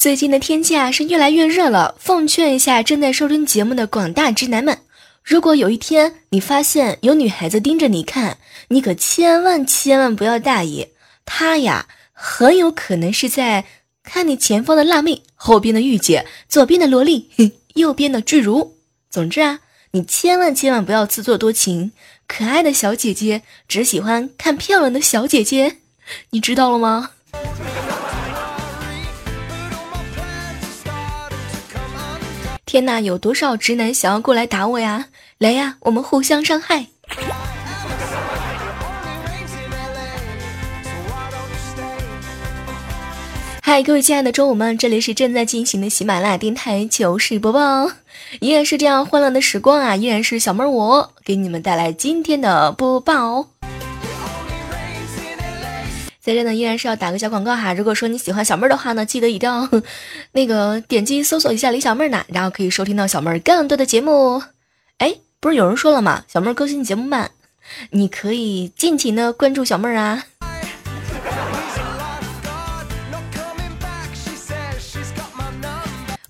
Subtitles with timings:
[0.00, 4.78] 最近的天气啊是越来越热了，奉劝一下正在收听节目的广大直男们，
[5.22, 10.88] 如果有一天你发现有女孩子盯着你看，你可千万千万不要大意，
[11.26, 13.66] 她呀很有可能是在
[14.02, 17.28] 看你前方的辣妹，后边的御姐，左边的萝莉，
[17.76, 18.78] 右边的巨乳。
[19.10, 19.60] 总之啊，
[19.90, 21.92] 你千万千万不要自作多情，
[22.26, 25.76] 可爱的小姐姐只喜欢看漂亮的小姐姐，
[26.30, 27.10] 你知道了吗？
[32.70, 35.06] 天哪，有多少直男想要过来打我呀？
[35.38, 36.86] 来呀，我们互相伤害！
[43.60, 47.90] 嗨，各位亲爱的周五们，这里是正在进行的喜马拉雅电台糗事播报，
[48.38, 53.48] 依然是这样欢乐的时光啊，依然是小妹儿我给你们带来今天的播报。
[56.30, 57.74] 在这呢，依然是要打个小广告哈。
[57.74, 59.68] 如果说你喜欢小妹儿的话呢，记得一定要
[60.30, 64.40] 那个点击搜索一下李小妹儿呢，然后可以收听到小妹儿更多的节目。
[64.98, 66.24] 哎，不是有人说了吗？
[66.28, 67.32] 小妹儿更新节目慢，
[67.90, 70.24] 你可以尽情的关注小妹儿啊。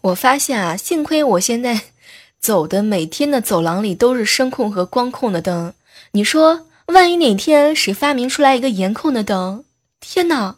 [0.01, 1.78] 我发现啊，幸亏我现在
[2.41, 5.75] 走的每天的走廊里都是声控和光控的灯。
[6.12, 9.62] 你说，万一哪天谁发明出来一个颜控的灯？
[10.01, 10.56] 天哪，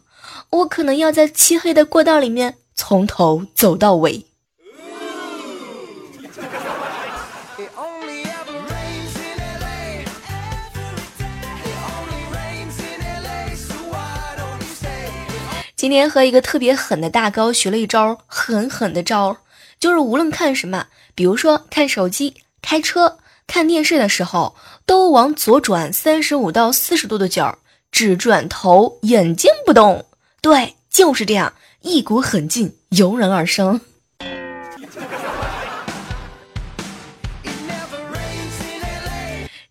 [0.49, 4.25] 我可能要在漆黑的过道里面从头走到尾。
[15.75, 19.35] 今天和一个特别狠的大高学了一招狠狠的招，
[19.77, 24.55] 就是无论看什么，比如说看手机、开车、看电视的时候，
[24.85, 27.59] 都往左转三十五到四十度的角。
[27.93, 30.07] 只转头，眼睛不动。
[30.41, 33.79] 对，就是这样，一股狠劲油然而生。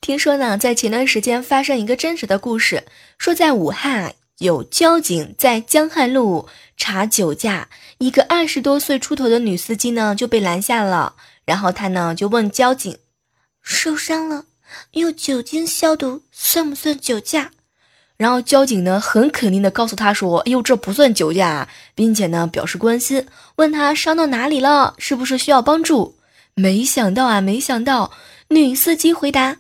[0.00, 2.84] 听说呢，在前段时间发生一个真实的故事，
[3.19, 7.69] 说在武汉有交警在江汉路查酒驾，
[7.99, 12.97] 一个二十多岁出头的女司机呢就被拦下了，然后他呢就问交警
[13.62, 14.44] ：“受伤了，
[14.93, 17.50] 用酒精消毒算不算酒驾？”
[18.22, 26.16] 然后交警呢，很肯定的告诉他说：“哎呦，这不算酒驾，并且呢，表示关心，问他伤到哪里了，是不是需要帮助？”
[26.55, 28.12] 没想到啊，没想到，
[28.47, 29.56] 女司机回答：“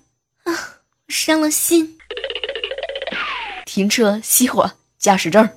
[0.46, 0.78] 啊，
[1.08, 1.98] 伤了心。”
[3.66, 5.50] 停车熄火，驾驶证。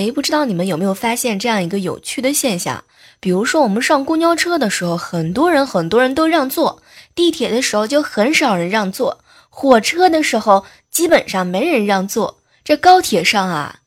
[0.00, 2.84] 哎，不知道你们有没有发现这样一个有趣的现象？
[3.20, 6.80] 比如说，我们上公交车的时候，很多人很多人都让座；
[7.14, 9.18] 地铁的时候就很少人让座；
[9.50, 12.40] 火车的时候基本上没人让座。
[12.64, 13.80] 这高铁上啊，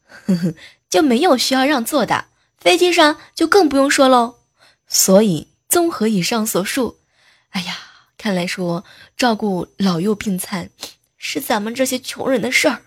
[0.88, 2.26] 就没有需要让座的；
[2.60, 4.36] 飞机上就更不用说喽。
[4.88, 7.00] 所以，综合以上所述，
[7.50, 7.76] 哎呀，
[8.20, 8.84] 看来说
[9.18, 10.70] 照顾老幼病残
[11.18, 12.82] 是咱们这些穷人的事儿。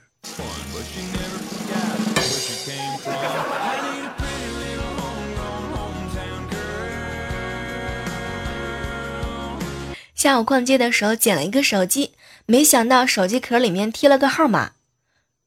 [10.26, 12.10] 下午逛街的时候捡了一个手机，
[12.46, 14.72] 没想到手机壳里面贴了个号码。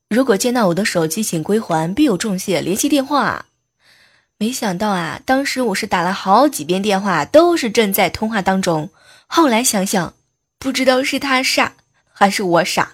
[0.08, 2.62] 如果见到我的手机，请归还，必有重谢。
[2.62, 3.48] 联系电话。
[4.38, 8.90] 没想到啊，当时我是打了好几遍电话，都是正在通话当中。
[9.28, 10.14] 后来想想，
[10.58, 11.74] 不知道是他傻
[12.14, 12.94] 还是我傻。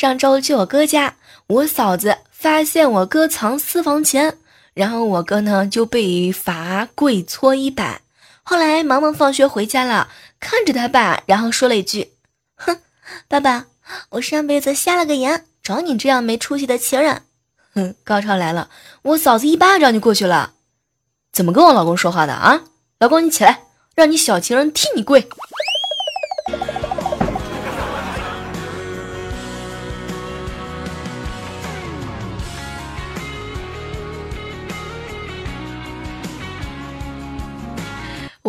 [0.00, 1.14] 上周去我哥家，
[1.46, 4.38] 我嫂子发现我哥藏私房钱，
[4.72, 8.00] 然后我哥呢就被罚跪搓衣板。
[8.42, 10.08] 后来萌萌放学回家了，
[10.40, 12.12] 看着他爸，然后说了一句
[12.56, 12.78] ：“哼，
[13.28, 13.66] 爸爸，
[14.08, 17.20] 我上辈子瞎了个眼，找你这样没出息的情人。”
[17.74, 18.70] 哼，高潮来了，
[19.02, 20.54] 我嫂子一巴掌就过去了。
[21.30, 22.62] 怎么跟我老公说话的啊？
[23.00, 23.64] 老公，你起来，
[23.94, 25.28] 让你小情人替你跪。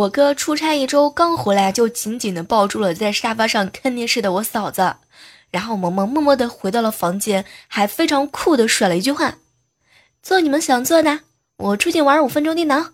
[0.01, 4.95] 我哥出差一周刚回来，就紧紧的抱住了在沙发上看电视的我嫂子，
[5.51, 9.35] 然后萌萌默默的回到了房间，还非常酷的甩了一句话
[10.23, 11.19] ：“做你们想做的，
[11.57, 12.83] 我出去玩五分钟电脑。”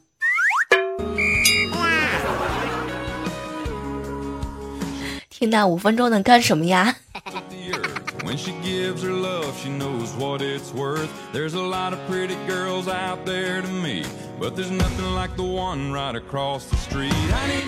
[5.29, 6.97] 听那五分钟能干什么呀？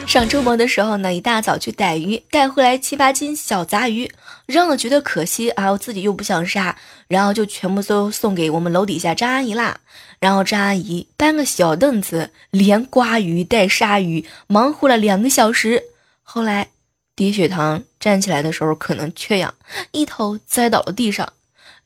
[0.06, 4.12] 上周末的时候呢，一大早去逮鱼，带回来七八斤小杂鱼，
[4.46, 6.76] 扔了觉得可惜啊，我自己又不想杀，
[7.08, 9.80] 然后就全部都送给我们楼底下张阿姨啦。
[10.20, 15.84] 然后张阿姨搬个小凳子，连刮鱼带杀鱼，忙活了两个小时。
[16.24, 16.70] 后来。
[17.16, 19.54] 低血糖，站起来的时候可能缺氧，
[19.92, 21.34] 一头栽倒了地上。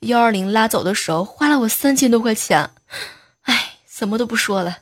[0.01, 2.69] 幺二零拉走的时候花了我三千多块钱，
[3.95, 4.79] 什么都不说了。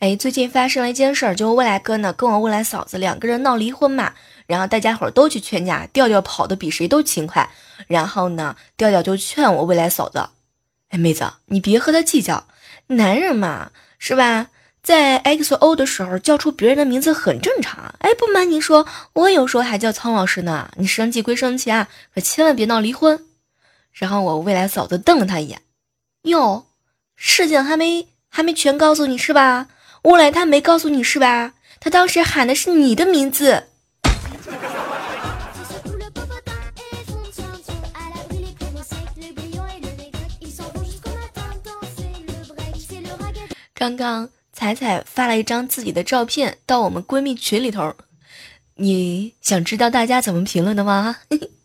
[0.00, 4.12] 哎，最近发生了一件事儿，就未来哥呢跟我未来嫂子两个人闹离婚嘛。
[4.48, 7.48] 然后大家伙都去劝架，调调跑的比谁都勤快。
[7.86, 10.30] 然后呢，调调就劝我未来嫂子
[10.90, 12.48] ：“哎，妹子，你别和他计较，
[12.88, 13.70] 男人嘛，
[14.04, 14.48] 是吧？
[14.82, 17.94] 在 X O 的时候叫出别人的名字很正常。
[18.00, 20.68] 哎，不瞒你说，我有时候还叫苍老师呢。
[20.76, 23.24] 你生气归生气啊，可千万别闹离婚。”
[23.94, 25.62] 然后我未来嫂子瞪了他一眼
[26.22, 26.66] ：“哟，
[27.14, 29.68] 事情还没还没全告诉你是吧？
[30.02, 31.54] 未来他没告诉你是吧？
[31.78, 33.68] 他当时喊的是你的名字。”
[43.82, 47.96] 刚刚彩彩发了一张自己的照片到我们闺蜜群里头，
[48.76, 51.16] 你想知道大家怎么评论的吗？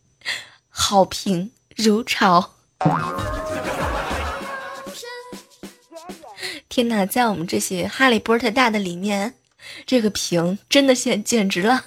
[0.67, 2.55] 好评如潮。
[6.67, 9.35] 天哪，在我们这些哈利波特大的里面，
[9.85, 11.85] 这个评真的简简直了。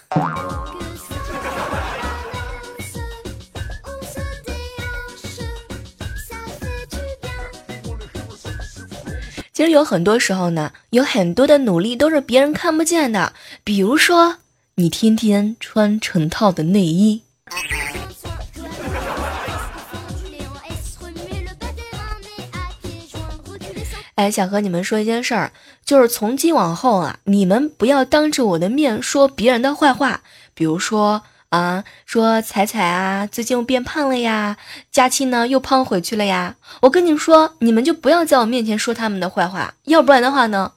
[9.60, 13.34] 其实有很多时候呢，有很多的努力都是别人看不见的。
[13.62, 14.36] 比如说，
[14.76, 17.20] 你天天穿成套的内衣。
[24.14, 25.52] 哎，想和你们说一件事儿，
[25.84, 30.22] 就是从今往后啊，你们不要当着我的面说别人的坏话，
[30.54, 31.20] 比如说。
[31.50, 34.56] 啊，说彩彩啊，最近又变胖了呀，
[34.92, 36.54] 佳期呢又胖回去了呀。
[36.82, 40.74] 我跟你说，你们就不要在我面前说他们的坏话，要不然的话呢，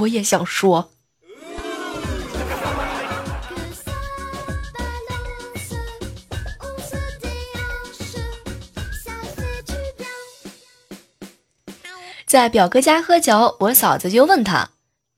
[0.00, 0.90] 我也想说。
[12.26, 14.70] 在表哥家喝酒，我嫂子就问他：“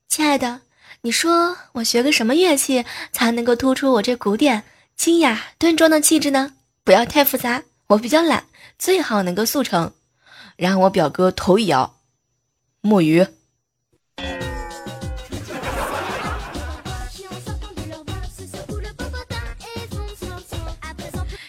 [0.08, 0.61] 亲爱的，
[1.00, 4.62] 你说我学个什么乐器才能够突出我这古典？”
[5.00, 6.52] 清雅端庄的气质呢，
[6.85, 8.44] 不要太复杂，我比较懒，
[8.79, 9.91] 最好能够速成。
[10.56, 11.94] 然后我表哥头一摇，
[12.82, 13.26] 木鱼。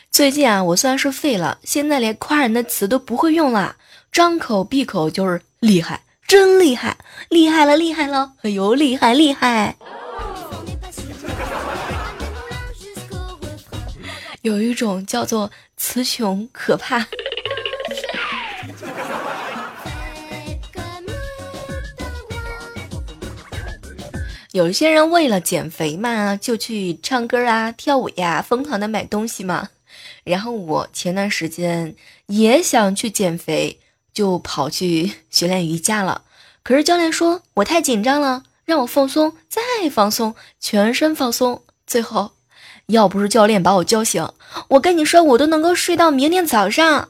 [0.10, 3.76] 最近啊，我算是废了，现在连夸人的词都不会用了，
[4.14, 9.76] 张口闭口就是厉害，真厉害，厉害了，厉害了，哎呦，厉害厉害。
[14.42, 17.08] 有一种叫做词穷可怕。
[24.52, 29.70] 有一些人为了减肥嘛，就去唱歌啊、跳舞呀，疯狂的买东西嘛。
[30.24, 31.96] 然后我前段时间
[32.26, 33.80] 也想去减肥，
[34.14, 36.24] 就跑去学练瑜伽了。
[36.64, 42.32] 可是教练说我太紧张了，让我放松，再放松，全身放松，最后。
[42.92, 44.28] 要不是教练把我叫醒，
[44.70, 47.10] 我跟你说，我都能够睡到明天早上。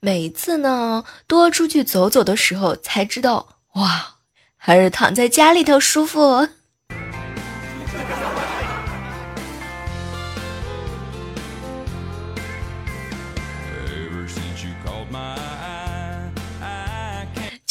[0.00, 4.16] 每次呢，多出去走走的时候，才知道，哇，
[4.56, 6.48] 还是躺在家里头舒服。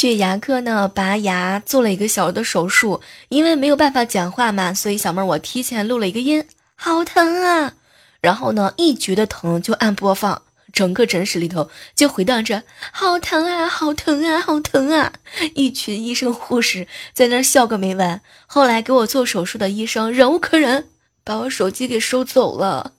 [0.04, 6.46] 去牙科呢，拔牙做了一个小的手术，因为没有办法讲话嘛，所以小妹儿我提前录了一个音，
[6.76, 7.76] 好疼啊！
[8.20, 10.42] 然后呢，一觉得疼就按播放，
[10.74, 15.14] 整个诊室里头就回荡着“好疼啊，好疼啊，好疼啊”，
[15.56, 18.20] 一群医生护士在那笑个没完。
[18.46, 20.90] 后来给我做手术的医生忍无可忍，
[21.24, 22.92] 把我手机给收走了。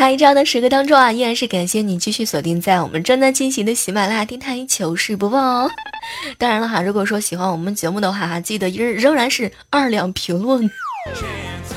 [0.00, 5.68] 嗨，这样的时刻当中啊，依然是感谢你继续锁定在我们正在进行的喜马拉雅电台糗事播报哦。
[6.38, 10.70] 当然了哈，如果说喜欢我们节目的话哈，记得仍仍然是二两评论。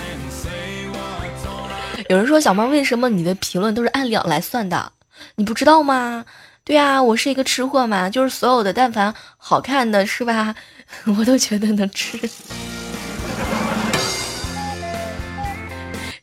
[2.10, 4.92] 有人说小猫为什么你的评论都是按两来算的？
[5.34, 6.24] 你不知道吗？
[6.64, 10.54] 对啊，我是一个吃货嘛，就是所有的但凡好看的是吧，
[11.18, 12.20] 我都觉得能吃。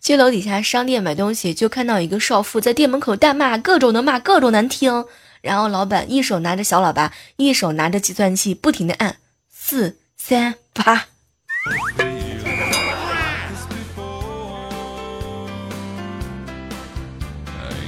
[0.09, 5.05] 去楼底下商店买东西，就看到一个少妇在店门口大骂，各种的骂，各种难听。
[5.43, 9.17] 然后老板一手拿着小喇叭，一手拿着计算器，不停的按
[9.50, 11.09] 四三八。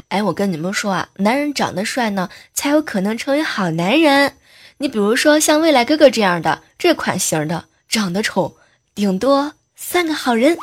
[0.09, 4.35] 哎，我跟你们说啊，男人长得帅呢，才有可能成为好男人。
[4.77, 8.59] 你比如说像未来哥哥这样的这款型的，长得丑，
[8.95, 10.59] 顶多算个好人。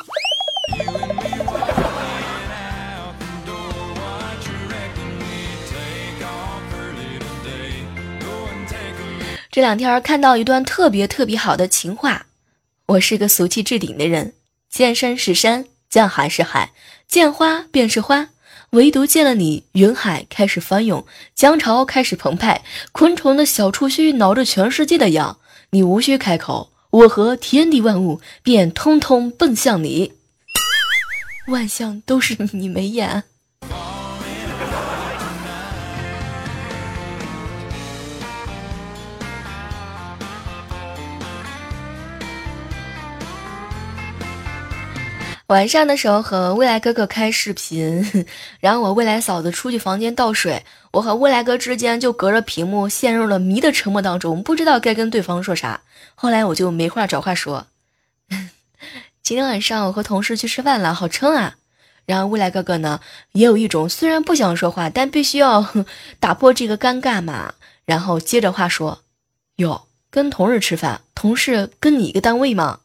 [9.58, 12.26] 这两天看到一段特别特别好的情话，
[12.86, 14.34] 我是个俗气至顶的人，
[14.70, 16.70] 见山是山，见海是海，
[17.08, 18.28] 见花便是花，
[18.70, 22.62] 唯独见了你，云海开始翻涌，江潮开始澎湃，
[22.92, 30.12] 昆虫的小触须挠着全世界的痒，你无需开口，我和天地万物便通通奔向你，
[31.48, 33.24] 万象都是你眉眼。
[45.48, 48.26] 晚上的时候和未来哥哥开视频，
[48.60, 50.62] 然后我未来嫂子出去房间倒水，
[50.92, 55.80] 我和未来哥之间就隔着屏幕陷入了迷的沉默当中，不知道该跟对方说啥。
[56.14, 57.66] 后来我就没话找话说，
[59.22, 61.56] 今天晚上我和同事去吃饭了，好撑啊。
[62.04, 63.00] 然后未来哥哥呢，
[63.32, 65.66] 也有一种虽然不想说话，但必须要
[66.20, 67.54] 打破这个尴尬嘛。
[67.86, 69.00] 然后接着话说，
[69.56, 72.80] 哟，跟同事吃饭，同事跟你一个单位吗？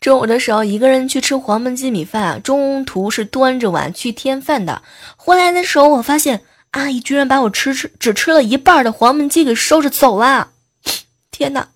[0.00, 4.80] 中午的时候，一个人去吃黄焖鸡米饭，中途是端着碗去添饭的。
[5.16, 6.40] 回来的时候，我发现
[6.70, 10.48] 阿姨居然把我吃吃只吃了一半的黄焖鸡给收着走了。
[11.30, 11.68] 天哪！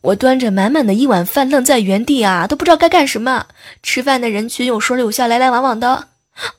[0.00, 3.46] 我端着满满的一碗饭愣在原地啊，都不知道该干什么。
[3.82, 6.08] 吃饭的人群有说有笑，来来往往的，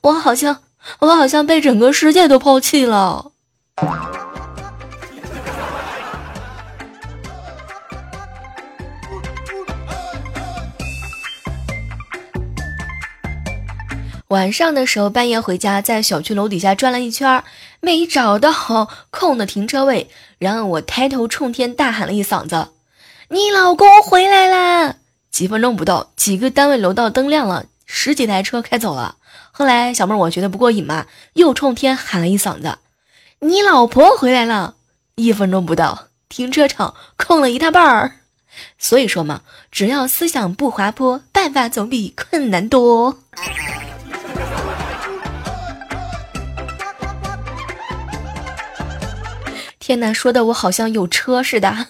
[0.02, 0.60] 我好像
[1.00, 3.32] 我好像被整个世界都抛弃了。
[14.32, 17.44] 晚上的时候，半夜回家，在小区楼底下转了一圈，
[17.82, 20.10] 没找到空的停车位。
[20.38, 22.70] 然后我抬头冲天大喊了一嗓子
[23.28, 24.96] ：“你老公回来啦！”
[25.30, 29.18] 几分钟不到，几个单位楼道灯亮了，十几台车开走了。
[29.52, 32.78] 后来小妹我觉得不过瘾嘛，又冲天喊了一嗓子
[33.40, 34.76] ：“你老婆回来了！”
[35.16, 38.14] 一分钟不到，停车场空了一大半儿。
[38.78, 43.20] 所以说嘛，只要思想不滑坡，办法总比困难多。
[49.82, 51.88] 天呐，说的我好像有车似的。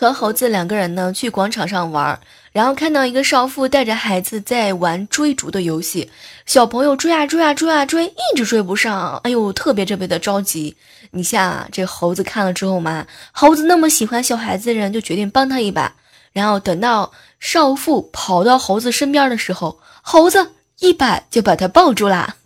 [0.00, 2.20] 和猴子两个人呢去广场上玩，
[2.52, 6.08] 然后看到一个少妇带着孩子在玩追逐的游戏，
[6.46, 10.76] 小朋友追啊追啊追啊追，一直追不上，哎呦，特别特别的着急。
[11.10, 15.92] 你像这猴子看了之后嘛，猴子那么喜欢小孩子的人，就决定帮他一把。
[16.32, 22.36] 然后等到少妇跑到猴子身边的时候，猴子一把就把他抱住了。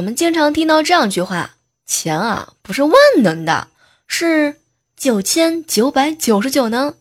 [0.00, 3.68] 我们经常听到这样一句话钱啊不是万能的
[4.06, 4.56] 是
[4.96, 6.94] 九千九百九十九呢？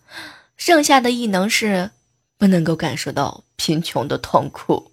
[0.58, 1.92] 剩下的异能是
[2.38, 4.92] 不能够感受到贫穷的痛苦。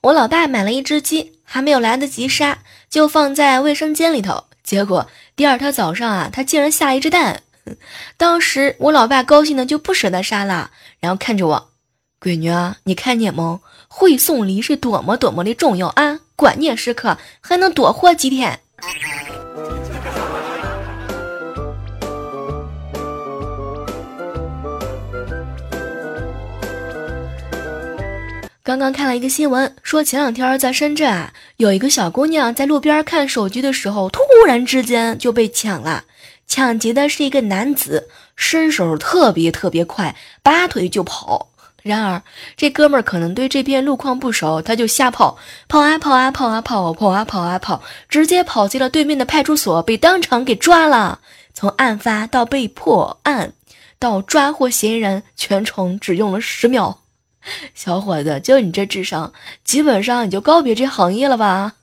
[0.00, 2.58] 我老爸买了一只鸡还没有来得及杀
[2.90, 7.44] 就放在卫生间里头结果第二天早上啊他竟然下一只蛋
[8.16, 10.70] 当时我老爸高兴的就不舍得杀了，
[11.00, 11.70] 然后看着我，
[12.20, 13.60] 闺女啊，你看见没？
[13.88, 16.20] 会送礼是多么多么的重要啊！
[16.34, 18.60] 关键时刻还能多活几天。
[28.62, 36.04] 刚刚看了一个新闻，说前两天在深圳啊，有一个小姑娘在路边看手机的时候，突然之间就被抢了。
[36.46, 41.50] 抢劫的是一个男子，身手特别特别快，拔腿就跑。
[41.82, 42.22] 然而
[42.56, 45.38] 这哥们儿可能对这片路况不熟，他就瞎跑，
[45.68, 51.20] 跑啊跑啊跑啊跑，跑啊跑啊跑，直接跑进了对面的派出所，被当场给抓了。
[51.54, 53.52] 从案发到被破案
[53.98, 57.02] 到抓获嫌疑人，全程只用了十秒。
[57.74, 61.74] 小伙子，就你这智商，基本上你就告别这行业了吧？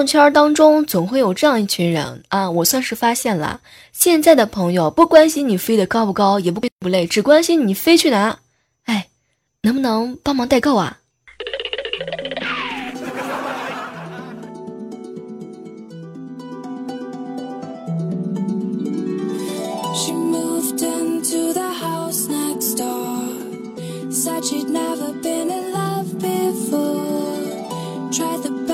[0.00, 3.60] 友圈当中总会有这样一群人啊，我算是发现了，
[3.92, 8.38] 现在的朋友不关心你飞得高不高，也不不累，只关心你飞去哪。
[8.84, 9.08] 哎，
[9.62, 10.96] 能不能帮忙代购啊？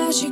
[0.09, 0.29] 这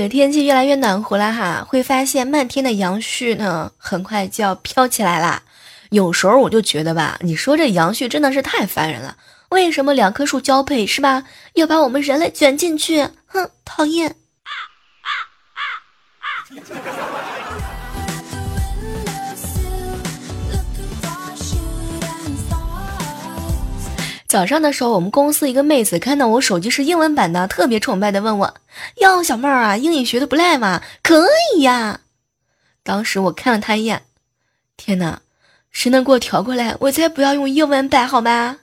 [0.00, 5.42] 个天气越来越暖和了哈，会发现漫天的杨絮呢，很快就要飘起来啦。
[5.90, 9.16] 有时候我就觉得吧，你说这杨絮真的是太烦人了。
[9.48, 13.08] 为什么两棵树交配是吧，要把我们人类卷进去？
[13.26, 14.14] 哼，讨厌。
[24.36, 28.54] 早上的时候，我们公司一个妹子看到我手机是英文版的，特别崇拜的问我
[29.00, 32.00] ：“哟，小妹儿啊，英语学的不赖嘛，可以呀。”
[32.84, 34.02] 当时我看了她一眼，
[34.76, 35.22] 天哪，
[35.70, 36.76] 谁能给我调过来？
[36.80, 38.58] 我才不要用英文版，好吗？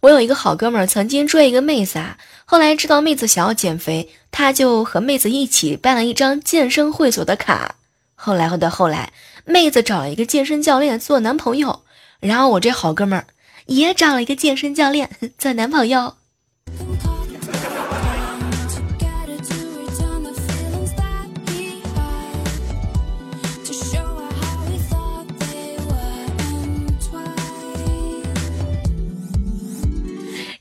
[0.00, 7.76] 我有一个好哥们儿，曾经追一个妹子啊，后来知道妹子想要减肥，他就和妹子一起办了一张健身会所的卡。
[8.16, 9.12] 后来的后来，
[9.44, 11.82] 妹子找了一个健身教练做男朋友，
[12.18, 13.26] 然后我这好哥们儿
[13.66, 16.16] 也找了一个健身教练 做男朋友。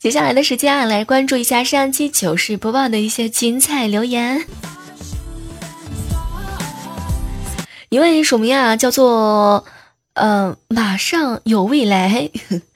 [0.02, 4.44] 接下来的时间啊，来关注一下上期糗事播报的一些精彩留言。
[7.90, 9.64] 一位署名啊，叫做
[10.16, 12.32] 呃，马上有未来，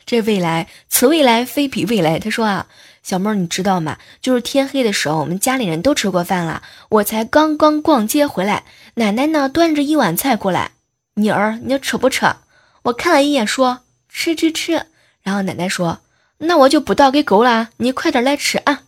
[0.06, 2.20] 这未来此未来非彼未来。
[2.20, 2.68] 他说啊，
[3.02, 3.98] 小妹儿你知道吗？
[4.22, 10.74] 就是天黑的时候，我们家里人都吃过饭了，我才刚刚逛街回来，奶奶呢端着一碗菜过来，
[11.16, 12.28] 女儿你吃不吃？
[12.84, 14.86] 我看了一眼说吃吃吃，
[15.24, 16.02] 然后奶奶说。
[16.39, 18.82] 那我就不倒给狗了，你快点来吃啊，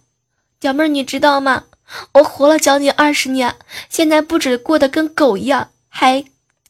[0.62, 1.64] 小妹，你知道吗？
[2.14, 3.56] 我活了将近二十年，
[3.90, 6.26] 现在不止过得跟狗一样，还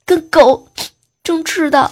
[0.05, 0.67] 跟狗
[1.23, 1.91] 争吃的。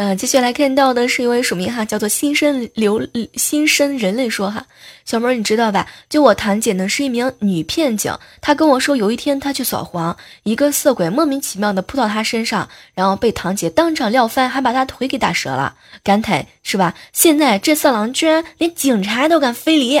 [0.00, 4.64] 嗯，接下来看到的是一位署名哈，叫做新生流新生人类说哈，
[5.04, 5.88] 小妹儿你知道吧？
[6.08, 16.94] 就我堂姐呢是一名女片警，她跟我说有一天她去扫黄，一个色鬼莫名其妙的扑到她身上，然后被堂姐当场撂翻，还把她腿给打折了，感慨是吧？
[17.12, 20.00] 现在这色狼居然连警察都敢非礼，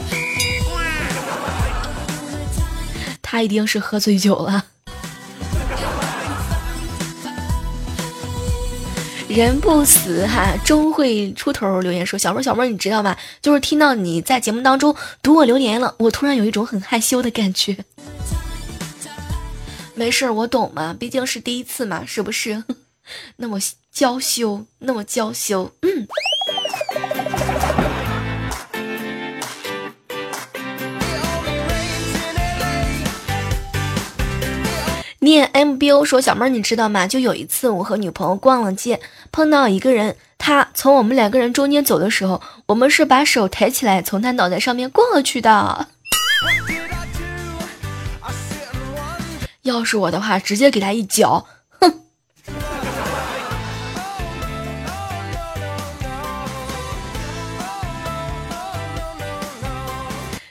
[3.22, 4.66] 他一定是喝醉酒了。
[9.36, 11.78] 人不死哈，终会出头。
[11.82, 13.14] 留言说：“小妹儿，小妹儿，你知道吗？
[13.42, 17.76] 就是听到你在节目当中读我留言了，我突然有一种很害羞的感觉。
[19.94, 22.64] 没事，我懂嘛，毕竟是第一次嘛，是不是？
[23.36, 23.58] 那么
[23.92, 26.08] 娇羞，那么娇羞，嗯。”
[35.26, 37.04] 念 MBO 说：“小妹儿，你知道吗？
[37.06, 39.00] 就有一次，我和女朋友逛了街，
[39.32, 45.88] 碰到一个人他从我们两个人中间走的时候，我们是把手抬起来从他脑袋上面过去的。
[49.62, 51.44] 要是我的话，直接给他一脚，
[51.80, 51.92] 哼！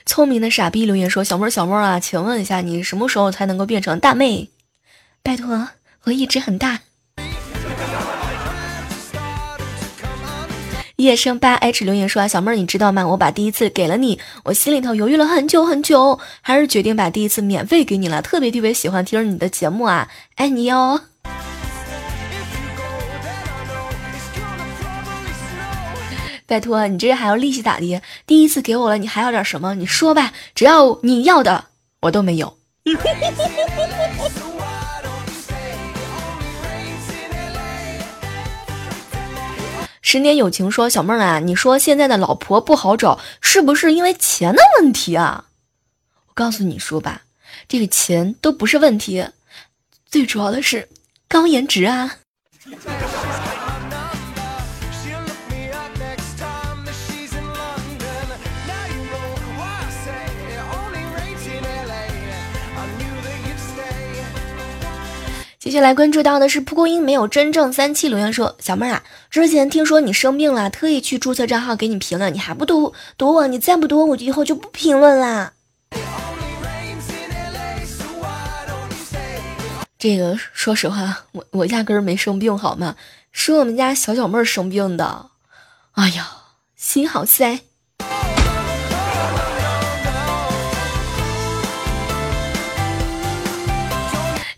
[0.05, 4.49] 聪明的傻逼留言说：“小妹儿，小妹儿啊，请问一下，你什么时候才能够变成大妹？
[5.25, 5.69] 拜托，
[6.03, 6.81] 我一直很大。”
[10.97, 13.07] 夜生八 H 留言说：“啊，小妹儿，你知道吗？
[13.07, 18.21] 我把第一次给了你，我心里头犹豫了很久很久，还是决定把第一次免费给你了。
[18.21, 21.01] 特别特别喜欢听你的节目啊，爱你哟！
[26.45, 27.99] 拜托，你这还要利息咋的？
[28.27, 29.73] 第一次给我了，你还要点什么？
[29.73, 31.65] 你说吧，只要你要的，
[32.01, 32.59] 我都没有。
[40.07, 45.45] ”十年友情说：“小妹儿啊，你说现在的老婆不好找，是不是因为钱的问题啊？
[46.27, 47.23] 我告诉你说吧，
[47.67, 49.25] 这个钱都不是问题，
[50.07, 50.87] 最主要的是
[51.27, 52.17] 高颜值啊。”
[65.65, 73.47] 接下来关注到的是蒲公英没有真正三七留言说：“小妹儿啊，之前听说你生病了，特意去注册账号给你评论，你还不读读我？
[73.47, 75.53] 你再不读，我以后就不评论啦。”
[79.97, 82.95] 这个说实话，我我压根儿没生病好吗？
[83.31, 85.31] 是我们家小小妹儿生病的，
[85.93, 86.29] 哎呀，
[86.75, 87.61] 心好塞。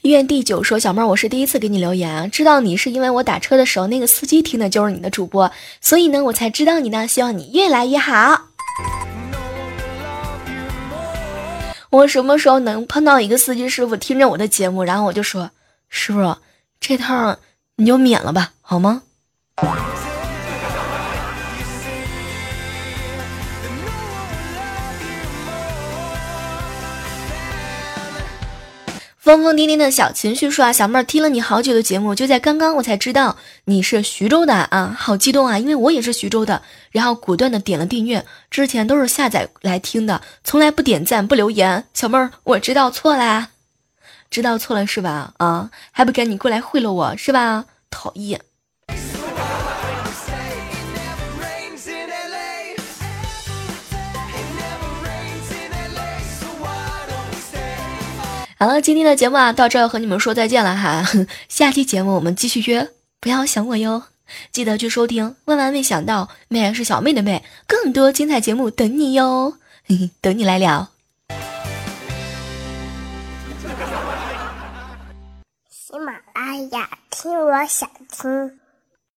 [0.10, 8.48] 愿第九说小妹儿，我是第一次给你留言啊，知道你是因为我打车的时候那个司机听的就是你的主播，所以呢我才知道你呢，希望你越来越好。
[11.90, 15.52] 我什么时候能碰到一个司机师傅听着我的节目，然后我就说
[15.90, 16.38] 师傅，
[16.80, 17.40] 这趟
[17.78, 19.04] 你就免了吧，好吗？
[29.28, 33.36] 疯疯癫癫的小情绪说啊，小妹儿听了你好久的节目，就在刚刚我才知道
[33.66, 36.62] 你是徐州的啊，好激动啊，因为我也是徐州的，
[36.92, 41.84] 然后果断的点了订阅，之前都是下载来听的，从来不点赞不留言。
[41.94, 43.50] 小妹儿，我知道错啦，
[44.32, 45.34] 知道错了是吧？
[45.40, 47.66] 啊，还不赶紧过来贿赂我是吧？
[47.90, 48.40] 讨厌。
[58.60, 61.04] 好了，今天的节目啊，到这要和你们说再见了哈。
[61.48, 62.90] 下期节目我们继续约，
[63.20, 64.02] 不要想我哟，
[64.52, 65.36] 记得去收听。
[65.46, 69.54] 万万没想到，妹是小妹的妹，更多精彩节目等你哟，
[70.22, 70.88] 等你来聊。
[75.70, 78.60] 喜马拉雅，听我想听。